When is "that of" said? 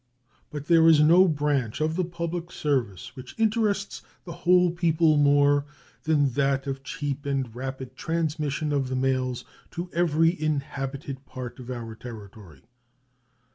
6.31-6.81